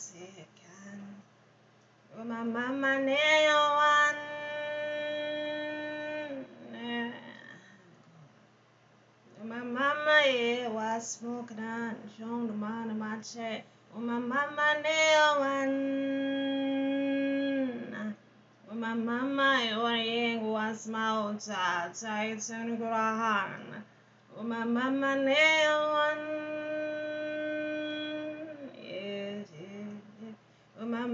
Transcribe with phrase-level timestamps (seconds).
[0.00, 0.98] Mexican
[2.26, 4.16] Mama Neo one
[9.44, 13.62] My mama e was smoking on John the man my chair
[13.94, 15.76] My mama Neo one
[18.80, 23.84] My mama e yeah was my old child tight and grown
[24.48, 26.39] My mama Neo one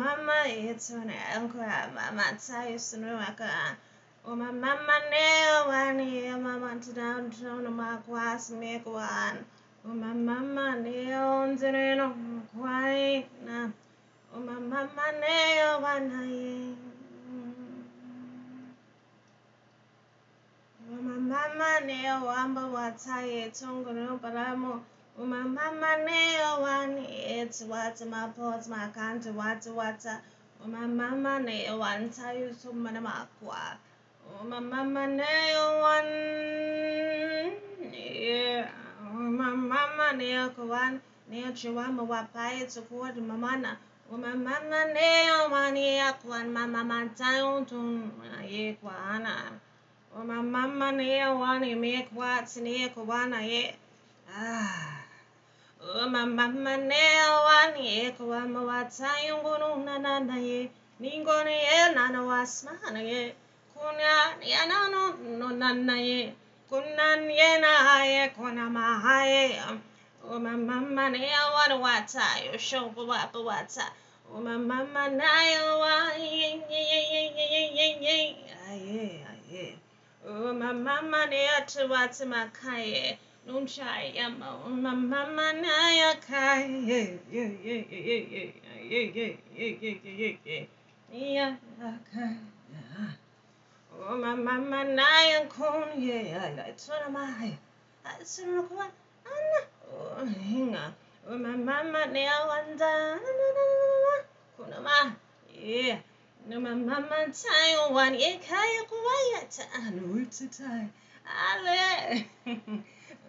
[0.00, 3.50] mama yetu nayankwa mama tayisunumaka
[4.24, 9.36] Oma mama neo wani mama tdown tona makwas mekwan
[9.84, 12.06] Oma mama neo nzireno
[12.54, 13.70] kwai na.
[14.36, 16.74] Oma mama neo wanaye
[20.92, 24.72] Oma mama neo wamba wataye tongoro paramo
[25.18, 30.06] my mama nail one it's what my pots my can't what what.
[30.64, 33.78] Oh my mama nail one tie so many aqua.
[34.48, 36.06] My mama nail one.
[37.92, 38.68] Yeah.
[39.12, 41.00] My mama nail one.
[41.30, 43.76] Nail chihuahua wapai to court mamana.
[44.10, 45.76] Oh, my mama nail one.
[45.76, 46.52] Yeah, one.
[46.52, 48.10] My mama tail to
[48.48, 48.74] yeah.
[50.16, 51.64] Oh, my mama nail one.
[51.64, 53.40] You make what's near kwana.
[53.48, 53.72] Yeah.
[54.34, 55.01] Ah.
[55.82, 60.58] Umamamanewane kawamatayungununanaye
[61.00, 61.56] ningone
[61.94, 63.22] nanawasmanaye
[63.74, 64.14] kunya
[64.52, 65.02] yanano
[65.38, 66.20] nonanaye
[66.70, 69.42] kunan yenaye kunamahaye
[70.34, 73.84] umamamanewanawatayo shobawapawata
[74.36, 75.94] umamamanayewa
[78.70, 79.64] aye aye.
[80.30, 83.02] Umamamaneatuwatimakaye
[83.46, 84.68] mama.
[84.68, 86.66] Nun my mama na ya kai.
[86.68, 88.54] Ye ye ye ye ye ye
[88.90, 90.68] ye ye ye ye ye ye.
[91.12, 92.36] Yeah, okay.
[92.72, 93.10] Yeah.
[94.00, 97.58] Oh, my mama naya kun ye I told him I
[98.04, 98.90] I said what
[99.92, 100.92] oh hinga
[101.28, 103.20] oh my mama ne wanda
[104.56, 105.12] kuna ma
[105.54, 105.98] yeah
[106.48, 110.88] no my mama tayo one ye kaya kuwaya ta anu ulti tai
[111.24, 112.82] ale oh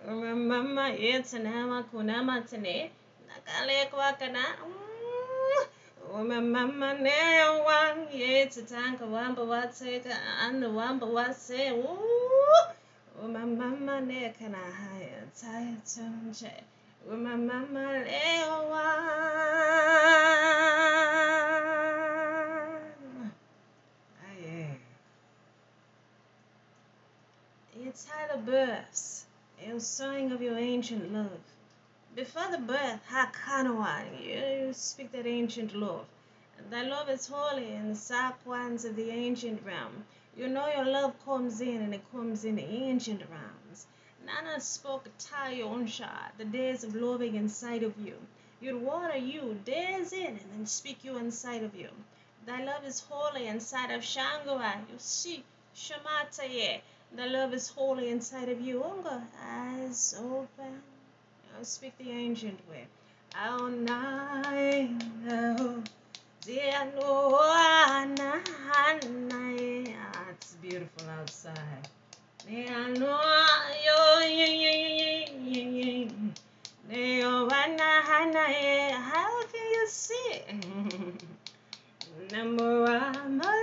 [0.08, 2.92] mama etanama kunama tane
[3.28, 6.52] nakalekwa kana mm.
[6.52, 11.72] mama newa yetatanka wamba wateka anu wamba wase
[13.58, 16.52] mama nekana haya taya tunje
[17.10, 18.84] mama lewa
[24.44, 24.76] yeah.
[27.86, 29.26] It's had a burst
[29.62, 31.40] a song of your ancient love.
[32.16, 36.06] Before the birth, Hakanawan, you speak that ancient love.
[36.70, 40.06] Thy love is holy in the sap ones of the ancient realm.
[40.36, 43.86] You know your love comes in and it comes in the ancient realms.
[44.26, 48.16] Nana spoke Tayonsha, the days of loving inside of you.
[48.60, 51.90] You'd water you days in and then speak you inside of you.
[52.46, 54.82] Thy love is holy inside of Shangua.
[54.90, 55.44] You see,
[55.76, 56.82] Shamataye.
[57.16, 58.84] The love is holy inside of you.
[58.84, 60.82] Unga, eyes open.
[61.56, 62.88] I'll speak the ancient way.
[69.96, 71.88] Ah, it's beautiful outside.
[79.00, 80.42] How can you see?
[82.32, 83.63] Number one.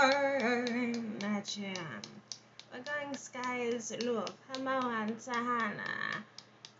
[0.00, 1.74] Hallelujah.
[2.72, 6.24] Wagang skies look, Hamawan Tahana,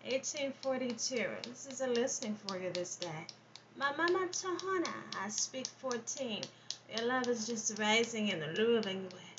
[0.08, 1.28] 1842.
[1.43, 3.26] This is a listening for you this day.
[3.76, 6.40] My mama Tahana, I speak 14.
[6.96, 9.31] Your love is just rising in a loving way.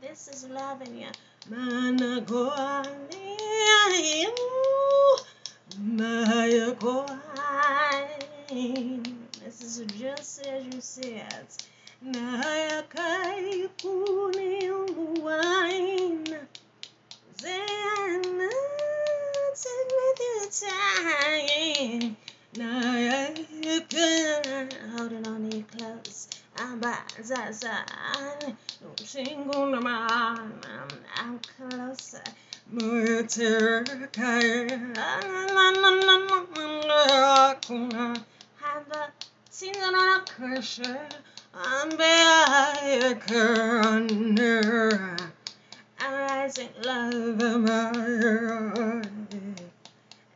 [0.00, 1.08] This is loving you.
[1.50, 2.20] Mana
[6.80, 7.10] This
[9.62, 11.48] is just as you said.
[12.06, 14.70] Nayakai kuni
[15.20, 16.24] wine.
[17.42, 18.22] Then
[19.54, 22.16] take me through time.
[22.54, 23.36] Nayakai
[24.96, 26.28] holding on you close.
[26.58, 28.56] I'm by the side.
[28.80, 30.52] No single man.
[31.16, 32.22] I'm closer.
[46.00, 47.90] Rising love my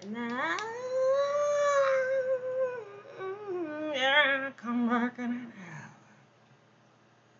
[0.02, 0.58] and I
[4.56, 5.52] come working